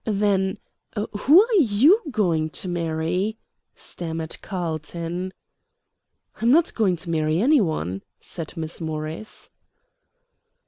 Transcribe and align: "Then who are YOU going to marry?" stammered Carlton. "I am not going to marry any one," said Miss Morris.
"Then 0.03 0.57
who 0.95 1.43
are 1.43 1.55
YOU 1.59 2.01
going 2.09 2.49
to 2.49 2.67
marry?" 2.67 3.37
stammered 3.75 4.41
Carlton. 4.41 5.31
"I 6.37 6.43
am 6.43 6.49
not 6.49 6.73
going 6.73 6.95
to 6.95 7.09
marry 7.11 7.39
any 7.39 7.61
one," 7.61 8.01
said 8.19 8.57
Miss 8.57 8.81
Morris. 8.81 9.51